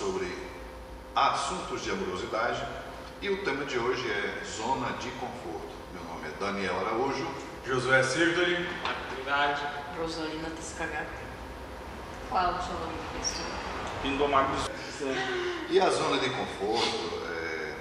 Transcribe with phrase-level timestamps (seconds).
[0.00, 0.34] sobre
[1.14, 2.66] assuntos de amorosidade
[3.20, 5.68] e o tema de hoje é zona de conforto.
[5.92, 7.28] Meu nome é Daniel Araújo.
[7.66, 8.66] Josué Sirtoli.
[8.82, 9.60] Atividade.
[9.98, 11.10] Rosalina Tascagato.
[12.30, 13.50] Qual o seu nome pessoal?
[14.02, 14.70] Indomáveis.
[15.68, 17.74] E a zona de conforto é,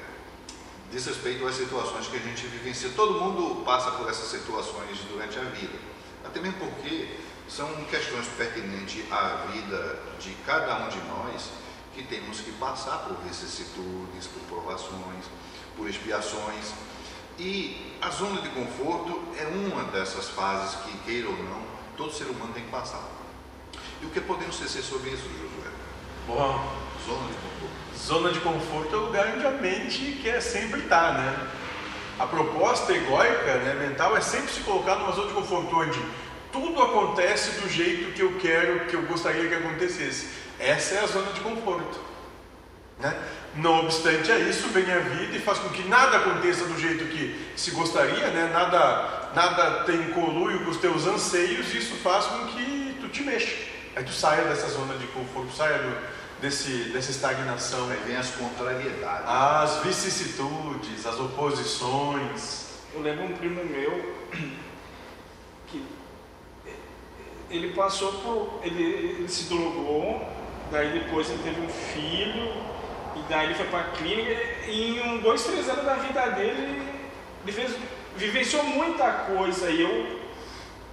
[0.92, 2.90] diz respeito às situações que a gente vivencia.
[2.98, 5.80] Todo mundo passa por essas situações durante a vida.
[6.26, 11.69] Até mesmo porque são questões pertinentes à vida de cada um de nós
[12.00, 15.26] que temos que passar por vicissitudes, por provações,
[15.76, 16.74] por expiações.
[17.38, 21.62] E a zona de conforto é uma dessas fases que, queira ou não,
[21.98, 23.04] todo ser humano tem que passar.
[24.02, 25.72] E o que podemos dizer sobre isso, Josué?
[26.28, 27.98] Bom, Zona de conforto.
[27.98, 31.48] zona de conforto é o lugar onde a mente quer sempre estar, né?
[32.18, 36.00] A proposta egóica, né, mental, é sempre se colocar numa zona de conforto onde
[36.52, 40.28] tudo acontece do jeito que eu quero, que eu gostaria que acontecesse.
[40.60, 42.00] Essa é a zona de conforto.
[43.00, 43.16] Né?
[43.56, 47.06] Não obstante a isso, vem a vida e faz com que nada aconteça do jeito
[47.06, 48.50] que se gostaria, né?
[48.54, 53.24] nada, nada tem conluio com os teus anseios, e isso faz com que tu te
[53.24, 53.56] mexa.
[53.96, 55.98] Aí tu saia dessa zona de conforto, saia do,
[56.42, 57.90] desse, dessa estagnação.
[57.90, 59.28] Aí vem as contrariedades.
[59.28, 62.68] As vicissitudes, as oposições.
[62.94, 64.16] Eu lembro um primo meu
[67.50, 68.60] ele passou por.
[68.64, 70.22] Ele, ele se drogou,
[70.72, 72.52] daí depois ele teve um filho,
[73.16, 74.32] e daí ele foi para a clínica,
[74.68, 76.82] e em um, dois, três anos da vida dele,
[77.44, 77.76] ele fez,
[78.16, 80.20] vivenciou muita coisa, e eu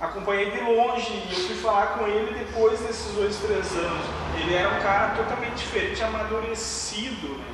[0.00, 4.06] acompanhei de longe, e eu fui falar com ele depois desses dois, três anos.
[4.40, 7.44] Ele era um cara totalmente diferente, amadurecido, né?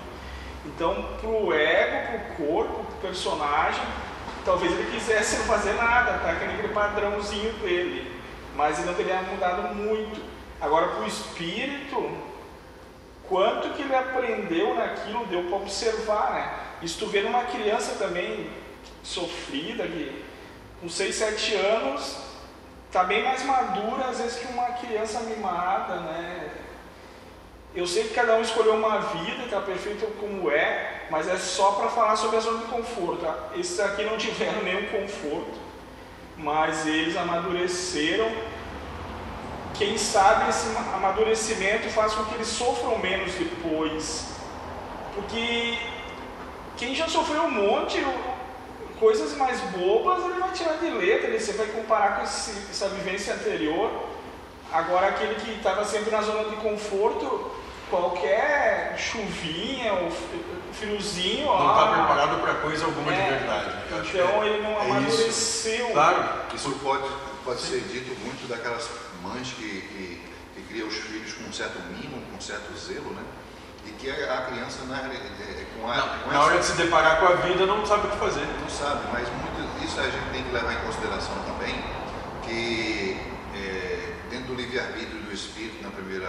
[0.64, 3.82] Então, pro ego, pro corpo, pro personagem,
[4.44, 6.30] talvez ele quisesse não fazer nada, tá?
[6.30, 8.21] Aquele padrãozinho dele.
[8.54, 10.20] Mas ele não teria mudado muito.
[10.60, 12.10] Agora, pro espírito,
[13.28, 16.54] quanto que ele aprendeu naquilo, deu para observar, né?
[16.82, 18.50] Isso tu vê numa criança também
[19.02, 20.24] sofrida, que
[20.80, 22.18] com 6, 7 anos,
[22.90, 26.50] tá bem mais madura às vezes que uma criança mimada, né?
[27.74, 31.72] Eu sei que cada um escolheu uma vida, está perfeito como é, mas é só
[31.72, 33.22] para falar sobre a zona de conforto.
[33.22, 33.48] tá?
[33.56, 35.58] Esses aqui não tiveram nenhum conforto,
[36.36, 38.30] mas eles amadureceram.
[39.74, 44.28] Quem sabe esse amadurecimento faz com que eles sofram menos depois.
[45.14, 45.78] Porque
[46.76, 48.04] quem já sofreu um monte,
[49.00, 52.88] coisas mais bobas, ele vai tirar de letra, ele- você vai comparar com esse- essa
[52.88, 53.90] vivência anterior.
[54.72, 57.50] Agora, aquele que estava sempre na zona de conforto,
[57.92, 60.10] qualquer chuvinha ou
[60.72, 63.66] friozinho, Não está preparado para coisa alguma é, de verdade.
[63.66, 63.82] né?
[64.08, 64.90] Então é- ele não é isso.
[64.90, 65.88] amadureceu.
[65.92, 67.04] Claro, Isso pode,
[67.44, 68.88] pode ser dito muito daquelas
[69.22, 70.22] mães que, que,
[70.56, 73.22] que criam os filhos com um certo mimo, com um certo zelo, né?
[73.86, 76.64] E que a, a criança, na, realidade, é, com a, com na essa- hora de
[76.64, 78.46] se deparar com a vida, não sabe o que fazer.
[78.60, 81.74] não sabe, mas muito, isso a gente tem que levar em consideração também,
[82.44, 83.20] que
[83.54, 86.28] é, dentro do livre-arbítrio do espírito, na primeira,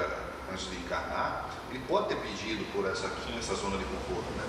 [0.53, 4.43] antes de encarnar, ele pode ter pedido por essa, essa zona de conforto, né?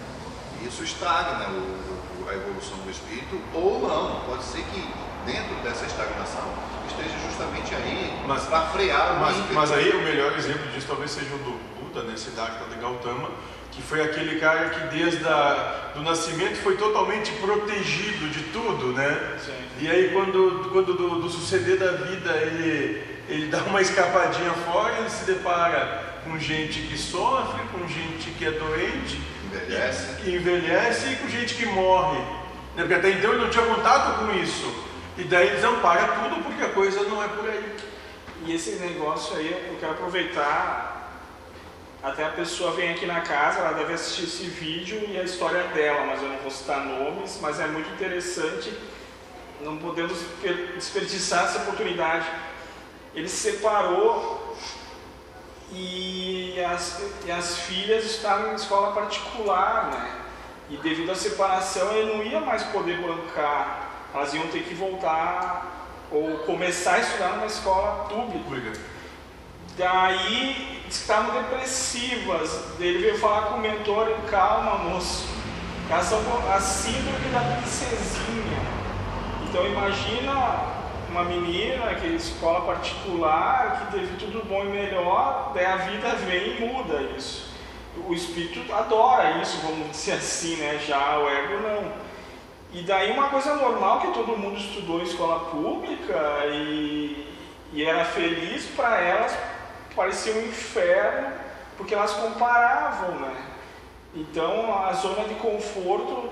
[0.62, 4.80] E isso estagna o, o- a evolução do espírito, ou não, pode ser que
[5.26, 6.44] dentro dessa estagnação
[6.88, 11.10] esteja justamente aí Mas- para frear o Mas, mas aí o melhor exemplo disso talvez
[11.10, 13.30] seja o do Buda, né, Siddhartha de Gautama,
[13.72, 19.38] que foi aquele cara que desde a, do nascimento foi totalmente protegido de tudo, né?
[19.44, 19.52] Sim.
[19.80, 24.98] E aí quando, quando do, do suceder da vida ele, ele dá uma escapadinha fora,
[24.98, 29.20] ele se depara com gente que sofre, com gente que é doente,
[29.52, 30.16] Envelhece.
[30.22, 32.18] que envelhece e com gente que morre.
[32.18, 32.82] Né?
[32.82, 34.84] Porque até então ele não tinha contato com isso.
[35.16, 37.76] E daí ele desampara tudo porque a coisa não é por aí.
[38.46, 40.92] E esse negócio aí, eu quero aproveitar.
[42.02, 45.62] Até a pessoa vem aqui na casa, ela deve assistir esse vídeo e a história
[45.68, 48.70] dela, mas eu não vou citar nomes, mas é muito interessante.
[49.62, 52.26] Não podemos desper- desperdiçar essa oportunidade.
[53.14, 54.56] Ele se separou
[55.72, 60.20] e as, e as filhas estavam em escola particular, né?
[60.70, 65.90] E devido à separação ele não ia mais poder bancar, elas iam ter que voltar
[66.10, 68.72] ou começar a estudar numa escola pública.
[69.76, 72.78] Daí estavam depressivas.
[72.78, 75.26] Ele veio falar com o mentor, calma moço,
[75.90, 76.20] elas são
[76.50, 78.60] a síndrome da princesinha.
[79.48, 80.83] Então imagina
[81.14, 86.08] uma menina que é escola particular, que teve tudo bom e melhor, daí a vida
[86.16, 87.54] vem e muda isso.
[88.08, 90.76] O espírito adora isso, vamos dizer assim, né?
[90.84, 91.92] Já o ego não.
[92.72, 97.32] E daí uma coisa normal que todo mundo estudou em escola pública e,
[97.72, 99.36] e era feliz para elas,
[99.94, 101.28] parecia um inferno
[101.76, 103.36] porque elas comparavam, né?
[104.16, 106.28] Então a zona de conforto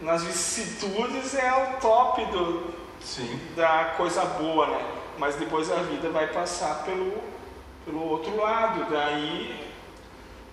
[0.00, 3.38] nas vicissitudes é o top do, Sim.
[3.56, 4.84] da coisa boa, né?
[5.18, 7.12] Mas depois a vida vai passar pelo,
[7.84, 9.64] pelo outro lado, daí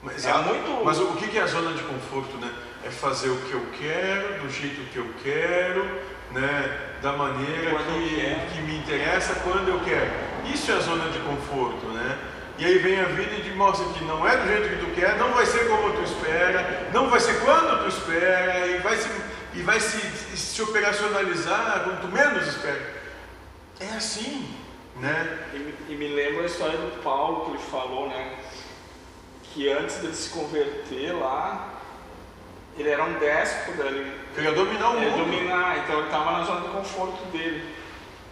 [0.05, 2.51] Mas, É a- muito- mas o que é a zona de conforto, né?
[2.85, 5.85] É fazer o que eu quero, do jeito que eu quero,
[6.31, 6.77] né?
[7.01, 10.11] Da maneira que, que me interessa, quando eu quero.
[10.53, 12.17] Isso é a zona de conforto, né?
[12.57, 14.91] E aí vem a vida e te mostra que não é do jeito que tu
[14.93, 18.97] quer, não vai ser como tu espera, não vai ser quando tu espera, e vai
[18.97, 19.07] se,
[19.55, 19.99] e vai se,
[20.37, 23.03] se operacionalizar quando tu menos espera.
[23.79, 24.49] É assim,
[24.97, 25.39] né?
[25.53, 28.37] E, me- e me lembra a história do Paulo que ele falou, né?
[29.53, 31.69] Que antes dele se converter lá,
[32.77, 35.25] ele era um déspota, ele Queria dominar o ele mundo.
[35.25, 37.75] dominar, então ele estava na zona de conforto dele.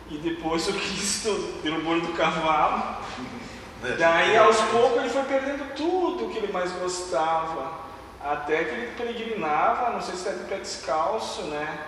[0.10, 2.98] E depois o Cristo derrubou do cavalo.
[3.84, 3.96] né?
[4.00, 7.80] Daí aos poucos ele foi perdendo tudo que ele mais gostava.
[8.24, 11.86] Até que ele peregrinava, não sei se era de pé descalço, né?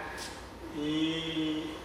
[0.75, 1.75] E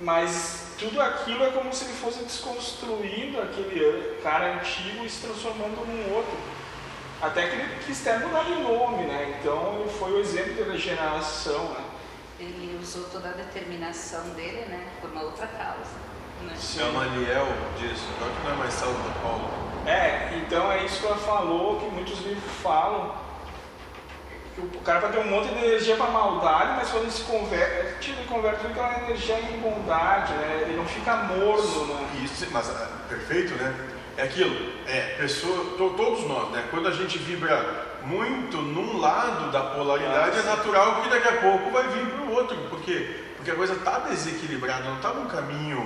[0.00, 5.84] mas tudo aquilo é como se ele fosse desconstruindo aquele cara antigo e se transformando
[5.86, 6.38] num outro.
[7.20, 9.38] Até que ele quis até mudar de nome, né?
[9.38, 11.84] Então ele foi o exemplo de regeneração, né?
[12.38, 14.88] Ele usou toda a determinação dele, né?
[15.00, 16.00] Por uma outra causa.
[16.42, 16.54] Né?
[16.76, 17.46] Gamaliel
[17.78, 19.50] diz, agora que não é mais Saulo da Paulo.
[19.86, 23.14] É, então é isso que ela falou, que muitos livros falam.
[24.58, 28.10] O cara vai ter um monte de energia para maldade, mas quando ele se converte,
[28.10, 30.64] ele converte aquela energia em bondade, né?
[30.66, 32.06] Ele não fica morno, né?
[32.24, 33.72] Isso, mas ah, perfeito, né?
[34.18, 34.54] É aquilo,
[34.86, 36.64] é, pessoa, to- todos nós, né?
[36.70, 41.36] Quando a gente vibra muito num lado da polaridade, Ah, é natural que daqui a
[41.40, 45.26] pouco vai vir para o outro, porque, porque a coisa está desequilibrada, não está num
[45.26, 45.78] caminho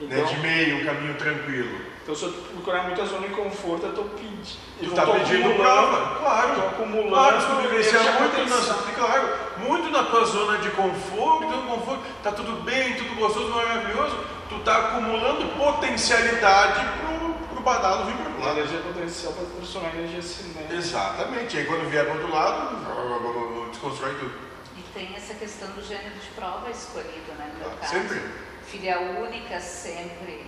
[0.00, 1.80] né, Então- de meio, um caminho tranquilo.
[2.02, 4.42] Então se eu procurar muita zona de conforto, eu estou pedindo.
[4.80, 6.54] Tu está pedindo prova, claro.
[6.60, 9.28] Tô acumulando Claro, tu vivenciar muito na, claro,
[9.58, 14.16] muito na tua zona de conforto, no conforto, tá tudo bem, tudo gostoso, maravilhoso,
[14.48, 18.58] tu tá acumulando potencialidade pro, pro badalo vir pro A lado.
[18.58, 20.74] energia potencial para transformar energia cinética.
[20.74, 21.56] Exatamente.
[21.56, 24.32] Aí quando vier pro outro lado, desconstrói tudo.
[24.76, 27.48] E tem essa questão do gênero de prova escolhido, né?
[27.54, 27.92] No meu Ah, caso.
[27.92, 28.20] sempre.
[28.66, 30.46] Filha única, sempre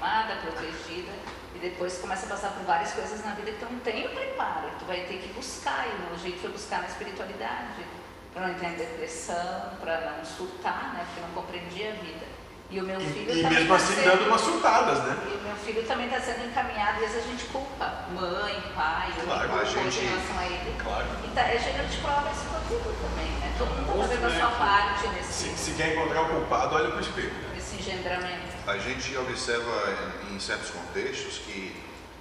[0.00, 1.12] mimada, protegida.
[1.54, 4.10] E depois começa a passar por várias coisas na vida que tu não tem o
[4.10, 4.68] preparo.
[4.78, 5.86] Tu vai ter que buscar.
[5.86, 7.84] E o jeito foi buscar na espiritualidade.
[8.32, 11.04] Para não entrar em depressão, para não surtar, né?
[11.06, 12.26] Porque eu não compreendia a vida.
[12.70, 15.16] E o meu filho E, e mesmo tá assim sendo- dando umas surtadas, né?
[15.26, 19.10] E o meu filho também está sendo encaminhado, às vezes a gente culpa mãe, pai,
[19.24, 20.76] Claro, me culpo a gente- em relação a ele.
[20.80, 21.06] Claro.
[21.24, 23.52] E tá, é gênero de prova isso tudo também, né?
[23.58, 26.90] Todo mundo está fazendo a sua parte nesse, Se, se quer encontrar o culpado, olha
[26.92, 27.32] pro espelho.
[27.32, 27.49] né?
[27.80, 28.56] Engendramento.
[28.66, 29.96] A gente observa
[30.30, 31.74] em, em certos contextos que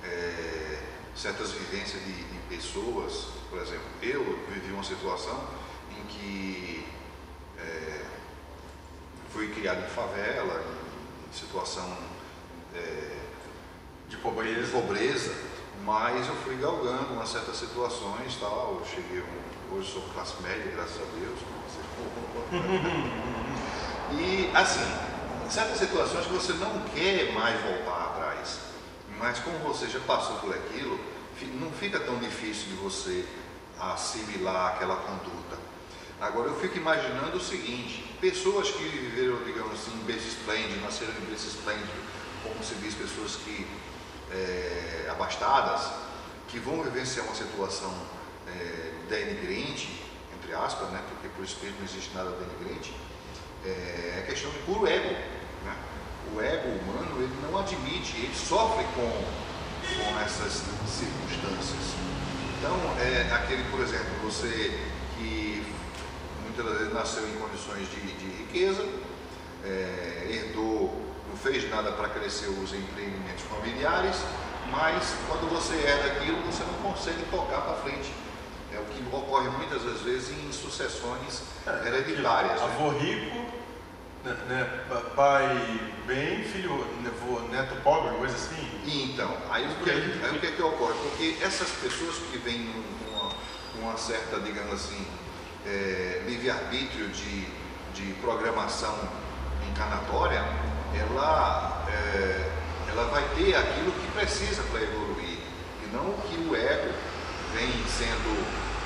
[0.04, 0.80] é,
[1.16, 5.44] certas vivências de, de pessoas, por exemplo, eu vivi uma situação
[5.92, 6.88] em que
[7.60, 8.02] é,
[9.34, 10.64] fui criado em favela,
[11.30, 11.98] em situação
[12.76, 13.18] é,
[14.08, 14.72] De de pobreza.
[14.72, 15.36] pobreza,
[15.84, 18.80] mas eu fui galgando umas certas situações tal.
[18.80, 21.40] Eu cheguei, um- hoje sou classe média, graças a Deus.
[24.12, 24.80] E assim,
[25.50, 28.60] certas situações que você não quer mais voltar atrás,
[29.18, 31.00] mas como você já passou por aquilo,
[31.60, 33.26] não fica tão difícil de você
[33.80, 35.58] assimilar aquela conduta.
[36.20, 41.14] Agora eu fico imaginando o seguinte, pessoas que viveram, digamos assim, em berço esplêndido, nasceram
[41.14, 41.90] em berço esplêndido,
[42.44, 43.66] como se diz, pessoas que
[44.32, 45.92] é, abastadas,
[46.50, 47.94] que vão vivenciar uma situação
[48.48, 50.04] é, denigrante,
[50.38, 52.94] entre aspas, né, porque por espírito não existe nada denigrante,
[53.66, 55.39] é, é questão de puro ego.
[55.66, 55.76] Né?
[56.34, 61.96] O ego humano ele não admite, ele sofre com, com essas circunstâncias.
[62.58, 64.78] Então, é aquele, por exemplo, você
[65.18, 65.66] que
[66.44, 68.86] muitas vezes nasceu em condições de, de riqueza,
[69.64, 70.94] é, herdou,
[71.30, 74.18] não fez nada para crescer os empreendimentos familiares,
[74.72, 78.12] mas quando você herda aquilo, você não consegue tocar para frente.
[78.74, 81.42] É o que ocorre muitas das vezes em sucessões
[81.86, 82.62] hereditárias.
[82.62, 82.68] né?
[82.76, 83.46] Avô rico,
[84.24, 86.86] né, né, pa- pai bem, filho,
[87.52, 88.70] neto pobre, coisa assim.
[88.86, 90.94] Então, aí o que, aí o que, é que ocorre?
[90.94, 93.32] Porque essas pessoas que vêm com uma,
[93.82, 95.06] uma certa, digamos assim,
[95.66, 97.46] é, livre-arbítrio de,
[97.94, 98.98] de programação
[99.70, 100.44] encarnatória,
[100.98, 102.50] ela, é,
[102.90, 105.38] ela vai ter aquilo que precisa para evoluir,
[105.84, 106.92] e não o que o ego
[107.54, 108.46] vem sendo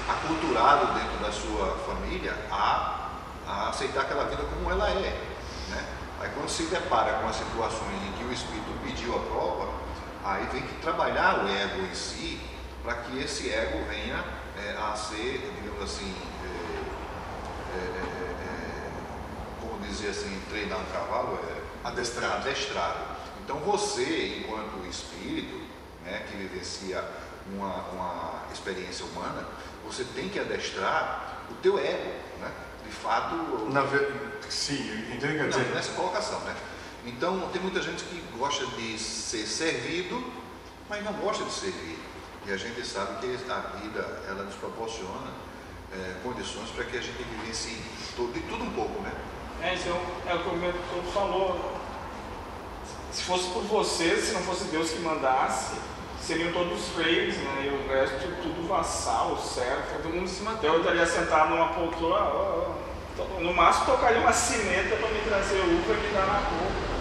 [0.10, 3.03] aculturado dentro da sua família a,
[3.48, 5.22] a aceitar aquela vida como ela é.
[5.70, 5.86] Né?
[6.20, 9.74] Aí quando se depara com as situações em que o espírito pediu a prova,
[10.24, 12.40] aí tem que trabalhar o ego em si
[12.84, 14.24] para que esse ego venha
[14.58, 16.16] é, a ser, digamos assim,
[17.74, 18.92] é, é,
[19.62, 22.36] como dizer assim, treinar um cavalo, é Adestrado.
[22.36, 23.18] adestrado.
[23.44, 25.60] Então você, enquanto espírito,
[26.06, 27.04] né, que vivencia
[27.52, 29.46] uma, uma experiência humana,
[29.86, 32.52] você tem que adestrar o teu ego, né?
[32.86, 33.36] De fato,
[33.72, 34.40] Na ver...
[34.50, 35.74] Sim, eu entendo o que dizer.
[35.74, 36.56] nessa colocação, né?
[37.06, 40.24] Então, tem muita gente que gosta de ser servido,
[40.90, 42.00] mas não gosta de servir.
[42.46, 45.32] E a gente sabe que a vida, ela nos proporciona
[45.94, 47.82] eh, condições para que a gente vivencie
[48.16, 49.12] tudo, de tudo um pouco, né?
[49.62, 51.78] É, então, é o que o mentor falou.
[53.12, 55.76] Se fosse por você, se não fosse Deus que mandasse,
[56.26, 57.66] seriam todos reis, né?
[57.66, 60.74] E o resto tudo vassal, servo, todo mundo em cima dele.
[60.76, 62.74] Eu estaria sentado numa poltrona, ó, ó,
[63.18, 66.94] to- no máximo tocaria uma sineta para me trazer uva e me dar na boca.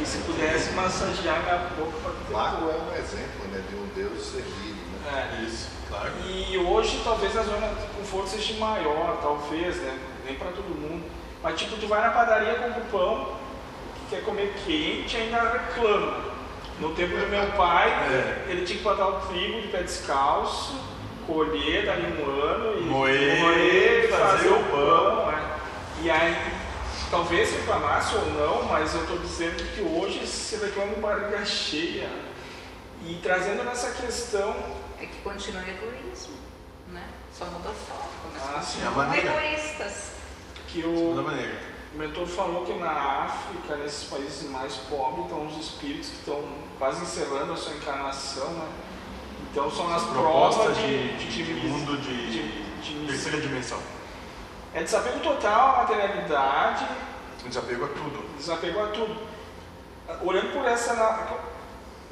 [0.00, 3.86] E se pudesse massagear minha boca para ter Marco é um exemplo né, de um
[3.94, 5.38] Deus servido, né?
[5.40, 5.44] É.
[5.44, 6.12] Isso, claro.
[6.26, 9.98] E hoje talvez a zona de conforto seja maior, talvez, né?
[10.24, 11.04] Nem para todo mundo.
[11.42, 13.36] Mas tipo, tu vai na padaria com o pão,
[13.96, 16.31] que quer comer quente e ainda reclama.
[16.80, 18.46] No tempo do meu pai, É.
[18.50, 20.74] ele tinha que botar o trigo de pé descalço,
[21.26, 25.26] colher dali um ano e Moer, moer, fazer o pão.
[25.26, 25.58] né?
[26.02, 26.36] E aí,
[27.10, 32.08] talvez reclamasse ou não, mas eu estou dizendo que hoje se reclama de barriga cheia.
[33.04, 34.54] E trazendo nessa questão
[35.00, 36.34] É que continua o egoísmo,
[36.92, 37.02] né?
[37.36, 39.44] Só muda a forma, mas Ah, sim, a continuam maneira.
[39.44, 40.12] egoístas.
[40.68, 41.71] que o maneira.
[41.94, 46.42] O mentor falou que na África, nesses países mais pobres, estão os espíritos que estão
[46.78, 48.68] quase encerrando a sua encarnação, né?
[49.50, 53.78] Então são as provas de, de, de mundo de, de- de- terceira dimensão.
[54.74, 56.86] É desapego total à materialidade,
[57.44, 58.36] Desapego a tudo.
[58.38, 59.16] desapego a tudo.
[60.22, 61.28] Olhando por essa.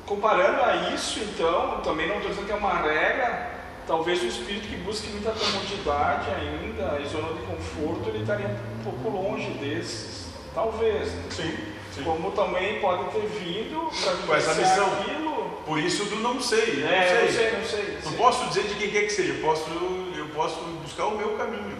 [0.04, 3.59] Comparando a isso, então, também não estou dizendo que é uma regra,
[3.90, 8.84] talvez o espírito que busque muita comodidade ainda, e zona de conforto, ele estaria um
[8.84, 10.28] pouco longe desses.
[10.54, 11.12] Talvez.
[11.12, 11.22] né?
[11.30, 11.56] Sim,
[11.92, 12.04] sim.
[12.04, 13.90] Como também pode ter vindo
[14.26, 14.86] para essa missão.
[14.92, 15.60] aquilo.
[15.66, 16.84] Por isso do não sei.
[16.84, 17.36] É, não sei.
[17.36, 17.94] sei, não sei.
[18.04, 18.18] Não sei.
[18.18, 19.68] posso dizer de quem quer que seja, eu posso,
[20.16, 21.76] eu posso buscar o meu caminho.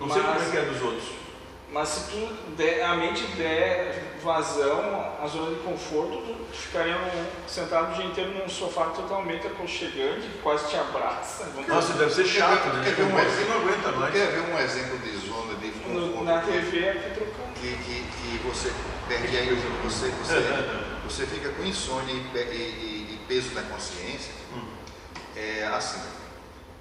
[0.00, 1.08] Não sei Mas- como é que é dos outros.
[1.76, 7.26] Mas se tu der, a mente der vazão à zona de conforto, tu ficaria num-
[7.46, 11.46] sentado o dia inteiro num sofá totalmente aconchegante, que quase te abraça.
[11.68, 12.82] Nossa, deve ser chato, né?
[12.82, 13.48] Quer ver um exemplo?
[13.50, 14.12] não aguenta mais.
[14.14, 16.24] Quer ver um exemplo de zona de no- conforto?
[16.24, 17.52] na que- TV aqui trocando.
[17.60, 18.72] que, que, que você
[19.06, 19.54] perde aí,
[19.84, 20.42] você, você,
[21.04, 24.32] você fica com insônia e, e- e- e peso na consciência,
[25.36, 26.00] é assim,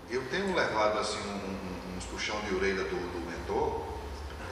[0.09, 3.93] eu tenho levado assim um, um- uns puxão de orelha do, do mentor,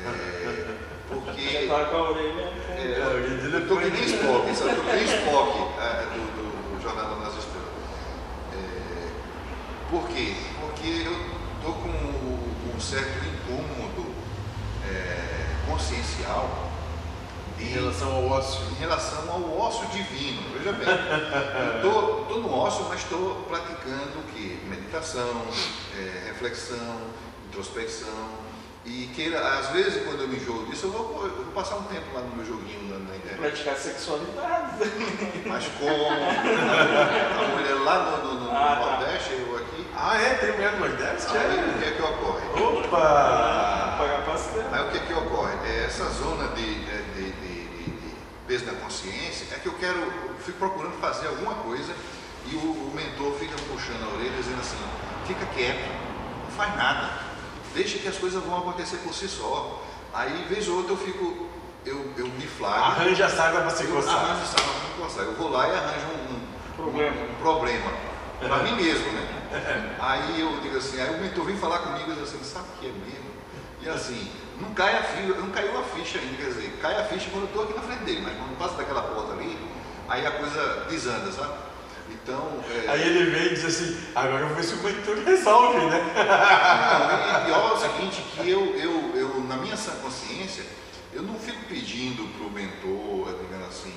[0.06, 0.76] é,
[1.08, 2.42] porque Já tá com a orelha.
[2.70, 4.04] é, a orelha é eu tô que nem.
[4.04, 4.70] Spock, sabe?
[4.72, 7.70] Eu tô que nem Spock é, do, do, do Jornada nas Estrelas.
[8.54, 9.10] É,
[9.90, 10.36] por quê?
[10.62, 11.14] Porque eu
[11.64, 14.06] tô com um certo incômodo
[14.90, 16.70] é, consciencial
[17.60, 18.62] Em de- relação ao ócio.
[18.72, 20.42] em relação ao ócio divino.
[20.58, 22.02] Veja bem, eu tô,
[22.34, 24.58] tô no ócio, mas estou praticando o quê?
[24.66, 25.42] Meditação,
[25.98, 26.98] é, reflexão,
[27.48, 28.44] introspecção.
[28.86, 31.84] E queira, às vezes, quando eu me jogo disso, eu vou, eu vou passar um
[31.84, 33.40] tempo lá no meu joguinho na, na internet.
[33.40, 34.92] Praticar sexualidade.
[35.48, 38.86] Mas como a mulher lá no, no- no Ah, tá.
[39.00, 40.34] Nordeste, eu aqui, Ah, é?
[40.36, 41.38] Tem mulher no Nordeste?
[41.38, 41.88] aí o que É.
[41.88, 42.46] é que ocorre?
[42.62, 43.96] Opa!
[43.98, 44.64] Pagar pastel.
[44.72, 45.54] Aí o que é que ocorre?
[45.66, 48.16] É essa zona de, de, de- de- de- de
[48.48, 51.94] peso da consciência é que eu quero, eu fico procurando fazer alguma coisa
[52.48, 54.76] e o, o mentor fica me puxando a orelha dizendo assim,
[55.26, 55.88] fica quieto,
[56.44, 57.10] não faz nada,
[57.74, 59.82] deixa que as coisas vão acontecer por si só.
[60.14, 61.48] Aí, vez ou outra, eu fico,
[61.86, 62.84] eu, eu me flagro.
[62.84, 64.16] Arranja a saga pra se coçar.
[64.16, 65.26] arranjo essa arma pra coçar.
[65.26, 67.16] Eu vou lá e arranjo um, um- Problema.
[67.22, 67.92] um problema
[68.40, 69.96] para mim mesmo, né?
[70.00, 72.80] Aí eu digo assim, aí o mentor vem falar comigo e diz assim, sabe o
[72.80, 73.32] que é mesmo?
[73.82, 77.06] E assim, não cai a ficha, não caiu a ficha ainda, quer dizer, cai a
[77.06, 79.58] ficha quando eu estou aqui na frente dele, mas quando passa daquela porta ali,
[80.10, 81.54] aí a coisa desanda, sabe?
[82.10, 85.18] Então, é, Aí ele vem e diz assim, agora eu vou ver se o mentor
[85.24, 86.14] resolve, né?
[86.16, 90.64] Não, e pior é o seguinte, que eu, eu, eu, na minha sã consciência,
[91.14, 93.94] eu não fico pedindo para o mentor, digamos assim,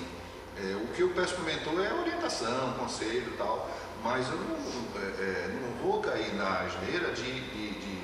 [0.59, 3.71] é, o que eu peço para o mentor é orientação, conselho e tal,
[4.03, 4.57] mas eu não,
[5.03, 7.97] é, é, não vou cair na asneira de, de, de,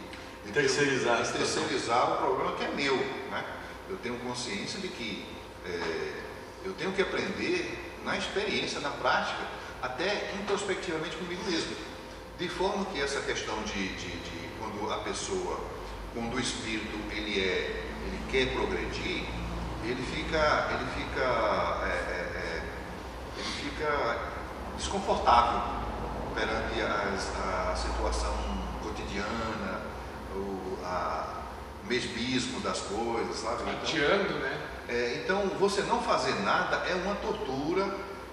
[0.47, 2.97] de Terceirizar de terceirizar o problema que é meu.
[2.97, 3.45] Né?
[3.89, 5.25] Eu tenho consciência de que
[5.65, 6.13] é,
[6.65, 9.43] eu tenho que aprender na experiência, na prática,
[9.83, 11.77] até introspectivamente comigo mesmo.
[12.39, 15.61] De forma que essa questão de, de, de quando a pessoa,
[16.15, 19.25] quando o espírito ele é, ele quer progredir,
[19.85, 21.23] ele fica, ele fica,
[21.85, 22.63] é, é, é,
[23.37, 24.19] ele fica
[24.77, 25.83] desconfortável.
[26.35, 28.35] perante as, a situação
[28.83, 29.83] cotidiana,
[30.35, 31.43] o a
[31.85, 33.63] mesmismo das coisas, sabe?
[33.63, 34.59] Então, Adiando, né?
[34.89, 37.85] é, então, você não fazer nada é uma tortura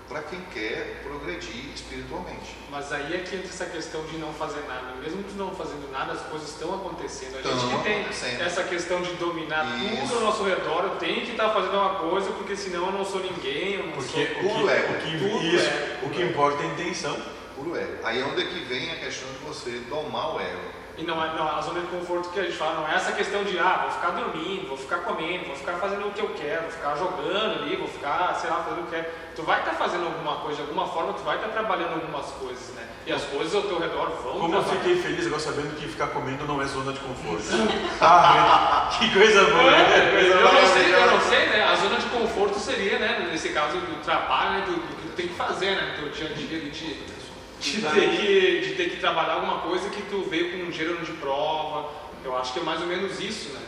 [0.10, 2.56] para quem quer progredir espiritualmente.
[2.72, 4.96] Mas aí é que entra essa questão de não fazer nada.
[4.96, 7.38] Mesmo tu não fazendo nada, as coisas estão acontecendo.
[7.38, 8.06] A gente Estão que tem
[8.44, 10.02] essa questão de dominar Isso.
[10.02, 13.06] tudo ao nosso redor, eu tenho que estar fazendo uma coisa, porque senão eu não
[13.06, 14.22] sou ninguém, eu não Porque sou...
[14.24, 14.94] o que, Puro ego.
[14.94, 16.00] o que, Tudo isso, é.
[16.04, 17.16] o que importa é a intenção.
[17.56, 17.98] Puro ego.
[18.04, 20.80] Aí é onde é que vem a questão de você domar o ego.
[21.00, 23.14] E não é não, a zona de conforto que a gente fala, não é essa
[23.14, 26.30] questão de, ah, vou ficar dormindo, vou ficar comendo, vou ficar fazendo o que eu
[26.38, 29.14] quero, vou ficar jogando ali, vou ficar, sei lá, fazendo o que eu quero.
[29.34, 32.76] Tu vai estar fazendo alguma coisa, de alguma forma, tu vai estar trabalhando algumas coisas,
[32.76, 32.86] né?
[33.08, 34.82] E as coisas ao teu redor vão Como eu trabalhar.
[34.84, 37.44] fiquei feliz agora sabendo que ficar comendo não é zona de conforto.
[38.02, 40.12] ah, que coisa boa, né?
[40.12, 41.64] Coisa Eu não, sei, eu não sei, né?
[41.64, 43.30] A zona de conforto seria, né?
[43.32, 44.66] Nesse caso do trabalho, né?
[44.66, 45.96] Do, do que tu tem que fazer, né?
[45.96, 46.94] No teu dia a dia, ali, de,
[47.60, 51.04] de, ter que, de ter que trabalhar alguma coisa que tu veio com um gênero
[51.04, 51.90] de prova.
[52.24, 53.62] Eu acho que é mais ou menos isso, né?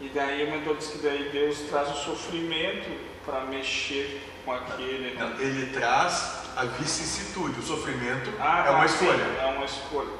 [0.00, 2.88] E daí o mentor diz que daí Deus traz o sofrimento
[3.24, 5.14] para mexer com aquele.
[5.14, 5.16] né?
[5.18, 9.22] Não, ele traz a vicissitude, o sofrimento Ah, é tá, uma sim, escolha.
[9.40, 10.10] É uma escolha.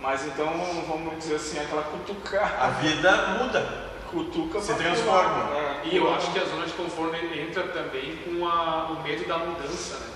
[0.00, 0.46] Mas então,
[0.88, 2.62] vamos dizer assim, aquela cutucada.
[2.62, 3.92] A vida muda.
[4.10, 5.28] Cutuca Se transforma.
[5.46, 5.80] pular, né?
[5.84, 9.38] E eu acho que a zona de conforto entra também com a- o medo da
[9.38, 10.06] mudança, né?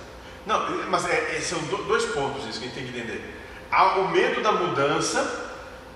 [0.49, 3.21] Não, mas é, é- são do- dois pontos isso que a gente tem que entender.
[3.71, 5.45] Há o medo da mudança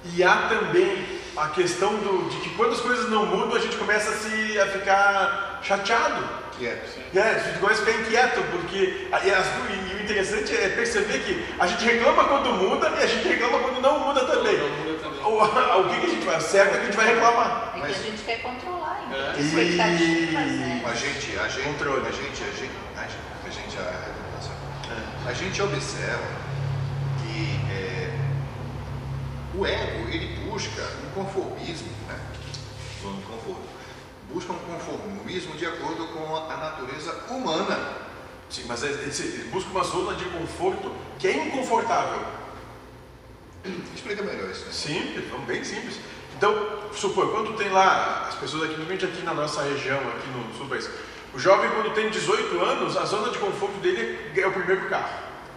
[0.05, 1.03] e há também
[1.35, 4.59] a questão do- de que quando as coisas não mudam, a gente começa a, se,
[4.59, 6.23] a ficar chateado.
[6.59, 6.99] Quieto.
[7.15, 11.17] É, a gente começa a ficar inquieto, porque e, as e o interessante é perceber
[11.23, 14.55] que a gente reclama quando muda e a gente reclama quando não muda também.
[14.59, 15.19] Não muda também.
[15.23, 15.41] O,
[15.81, 16.43] o que, que a gente faz?
[16.43, 17.69] Certo é que a gente vai reclamar.
[17.69, 19.19] É que Mas- a gente quer controlar, então.
[19.19, 19.39] É.
[19.39, 20.83] Expectativas, né?
[20.85, 22.05] A gente, a gente, Controle.
[22.07, 24.22] a gente, a gente, a gente, a gente, a,
[25.25, 26.27] a gente observa
[27.21, 28.19] que é,
[29.55, 32.19] o ego ele busca um conformismo, né?
[33.01, 33.73] Zona de conforto.
[34.33, 37.97] Busca um conformismo de acordo com a natureza humana.
[38.49, 42.25] Sim, mas ele, ele busca uma zona de conforto que é inconfortável.
[43.95, 44.65] Explica melhor isso.
[44.65, 44.71] Né?
[44.71, 45.99] Simples, bem simples.
[46.35, 50.53] Então, supor, quando tem lá, as pessoas aqui, principalmente aqui na nossa região, aqui no
[50.55, 50.89] sul do país,
[51.33, 55.09] o jovem quando tem 18 anos, a zona de conforto dele é o primeiro carro.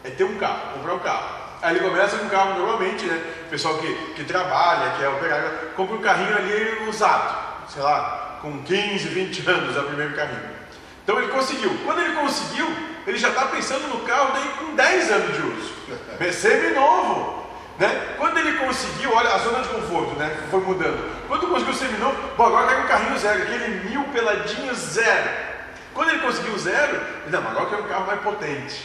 [0.03, 1.47] É ter um carro, comprar um carro.
[1.61, 3.23] Aí ele começa com um carro normalmente, né?
[3.47, 8.39] O pessoal que, que trabalha, que é operário, compra um carrinho ali usado, sei lá,
[8.41, 10.57] com 15, 20 anos é o primeiro carrinho.
[11.05, 11.77] Então ele conseguiu.
[11.85, 12.67] Quando ele conseguiu,
[13.07, 15.77] ele já está pensando no carro daí com 10 anos de uso.
[16.19, 17.45] É semi-novo.
[17.79, 18.15] Né?
[18.17, 20.35] Quando ele conseguiu, olha a zona de conforto, né?
[20.51, 21.27] Foi mudando.
[21.29, 25.56] Quando conseguiu o seminovo, bom, agora quero um carrinho zero, aquele mil peladinho zero.
[25.97, 28.81] Quando ele conseguiu o zero, ele, não, mas agora eu quero um carro mais potente.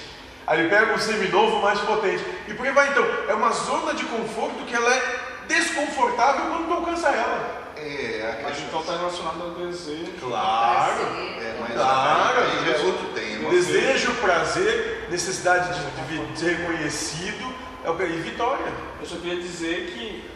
[0.47, 2.23] Aí ele pega um seminovo mais potente.
[2.47, 3.05] E por aí vai então.
[3.27, 7.61] É uma zona de conforto que ela é desconfortável quando tu alcança ela.
[7.75, 8.67] É, a Mas questão.
[8.67, 10.11] então está relacionado ao desejo.
[10.21, 11.01] Claro.
[11.01, 12.39] É, mas Claro.
[12.39, 13.49] é outro tema.
[13.49, 18.71] Desejo, prazer, necessidade de, de ser reconhecido é o que- e vitória.
[18.99, 20.29] Eu só queria dizer que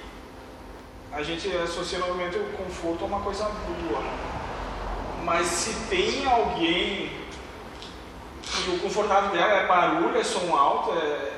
[1.14, 4.04] a gente associa normalmente o conforto a uma coisa boa.
[5.26, 7.12] Mas se tem alguém
[8.44, 11.32] que o confortável dela é barulho, é som alto, é,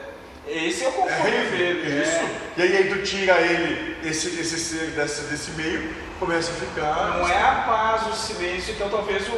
[0.45, 2.01] esse é o conforto dele.
[2.01, 2.11] isso.
[2.17, 2.37] é.
[2.57, 7.17] E aí, aí tu tira ele, esse, esse ser desse, desse meio, começa a ficar.
[7.17, 9.31] Não é a paz, o silêncio, então talvez o,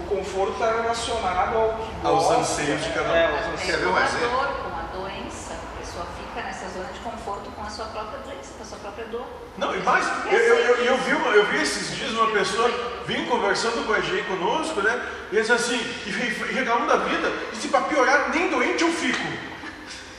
[0.00, 3.14] o conforto está relacionado ao que Aos gosta, anseios de cada um.
[3.14, 3.62] É, aos anseios.
[3.62, 4.28] Quer ver um exemplo?
[4.30, 5.54] dor, com a doença.
[5.54, 8.78] A pessoa fica nessa zona de conforto com a sua própria doença, com a sua
[8.78, 9.26] própria dor.
[9.58, 12.70] Não, e mais, eu, eu, eu, eu vi uma- eu vi esses dias uma pessoa
[13.06, 15.00] vinha conversando com a gente conosco, né?
[15.30, 18.92] E eles assim, e, re- reclamando da vida, e se para piorar, nem doente eu
[18.92, 19.18] fico.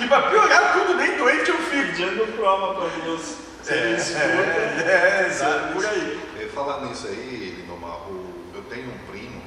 [0.03, 1.87] e para piorar tudo, nem doente eu fico.
[1.97, 3.35] Pedindo prova para Deus.
[3.67, 4.19] Ele escuta.
[4.19, 6.21] É, é, exato, por aí.
[6.41, 9.41] É, Falando nisso aí, Linomar, o- eu tenho um primo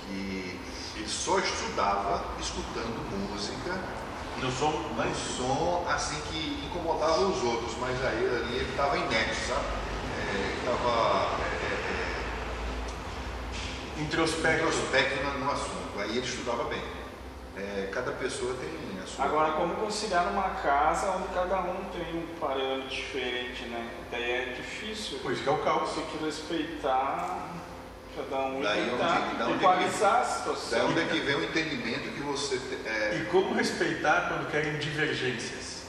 [0.00, 0.58] que
[0.96, 3.78] ele só estudava escutando música
[4.40, 9.36] No som, um som assim que incomodava os outros, mas aí ali ele estava inerte,
[9.46, 9.60] sabe?
[10.32, 11.38] É, ele estava
[13.98, 14.64] introspecto.
[14.66, 16.82] retrospecto no, no assunto, aí ele estudava bem.
[17.56, 18.70] É, cada pessoa tem
[19.02, 19.24] a sua.
[19.26, 23.90] Agora, como conciliar numa casa onde cada um tem um parâmetro diferente, né?
[24.10, 25.18] Daí é difícil.
[25.18, 25.90] Por isso que é o caos.
[25.90, 27.48] Você tem que respeitar
[28.16, 30.88] cada um Daí e onde- tentar onde equalizar a Daí situação.
[30.88, 35.82] onde é que vem o entendimento que você é, E como respeitar quando querem divergências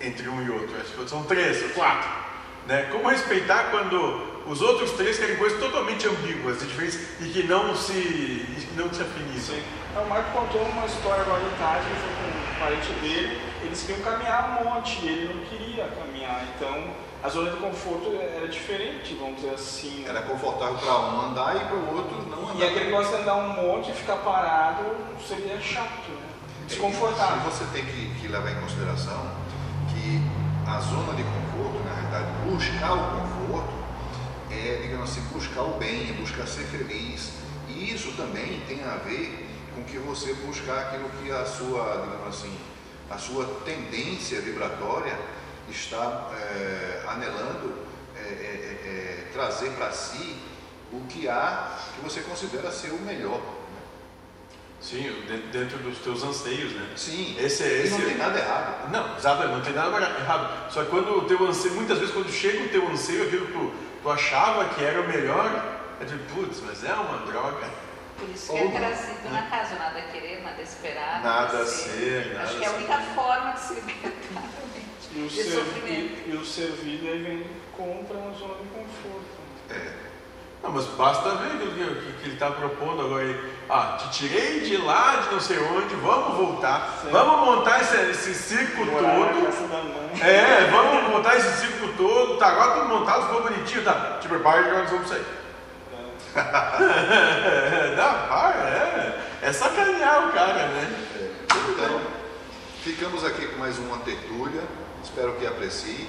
[0.00, 0.76] entre um e outro?
[0.80, 2.23] Acho que São três, quatro.
[2.66, 2.88] Né?
[2.90, 7.74] Como respeitar quando os outros três querem coisas totalmente ambíguas e diferentes e que não
[7.74, 9.56] se, que não se afinizam.
[9.56, 9.62] Sim.
[9.90, 13.40] Então, o Marco contou uma história agora de tarde, ele foi com um parente dele,
[13.62, 16.44] eles queriam caminhar um monte e ele não queria caminhar.
[16.56, 16.90] Então,
[17.22, 20.00] a zona de conforto era diferente, vamos dizer assim.
[20.00, 20.10] né?
[20.10, 22.60] Era confortável para um andar e para o outro não andar.
[22.60, 24.84] E aquele negócio de andar um monte e ficar parado
[25.26, 26.28] seria chato, né?
[26.66, 27.38] Desconfortável.
[27.38, 29.30] E você tem que, que levar em consideração
[29.88, 30.20] que
[30.66, 31.73] a zona de conforto,
[32.14, 33.84] realidade, buscar o conforto
[34.50, 37.32] é, digamos assim, buscar o bem, buscar ser feliz.
[37.68, 42.28] E isso também tem a ver com que você buscar aquilo que a sua, digamos
[42.28, 42.56] assim,
[43.10, 45.18] a sua tendência vibratória
[45.68, 47.74] está é, anelando
[48.16, 50.36] é, é, é, é, trazer para si
[50.92, 53.40] o que há que você considera ser o melhor.
[54.84, 55.10] Sim,
[55.50, 56.86] dentro, dos teus anseios, né?
[56.94, 57.90] Sim, Esse é esse.
[57.92, 58.90] não tem nada errado.
[58.92, 60.70] Não, exato, não tem nada errado.
[60.70, 63.52] Só que quando o teu anseio, muitas vezes quando chega o teu anseio, aquilo que
[63.52, 67.66] tu, tu achava que era o melhor, é de putz, mas é uma droga.
[68.18, 71.22] Por isso que Ou é trazido na casa, nada a querer, nada a esperar.
[71.22, 72.76] Nada a a ser, nada Acho que é a ser.
[72.76, 74.44] única forma de se libertar.
[75.16, 76.28] E o, de ser, sofrimento.
[76.28, 79.38] e, e o servir daí vem contra uma zona de conforto.
[79.70, 79.92] É.
[80.64, 83.52] Não, mas basta ver aquilo que, que, ele está propondo agora aí.
[83.68, 87.00] Ah, te tirei de lá, de não sei onde, vamos voltar.
[87.02, 87.10] Sim.
[87.10, 90.24] Vamos montar esse, esse circo todo.
[90.24, 92.38] É, vamos montar esse circo todo.
[92.38, 94.16] Tá, agora tudo montado, ficou bonitinho, tá?
[94.18, 95.26] Te prepara que nós vamos sair.
[96.34, 99.20] É, dá, para, é.
[99.42, 100.96] É sacanear o cara, né?
[101.50, 102.00] Então,
[102.82, 104.62] ficamos aqui com mais uma tertúlia.
[105.02, 106.08] Espero que aprecie.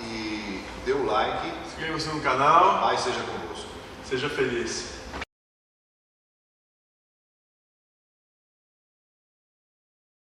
[0.00, 1.52] E dê o like.
[1.66, 3.41] Inscreva-se no canal, Paz seja convosco.
[4.12, 5.01] Seja feliz.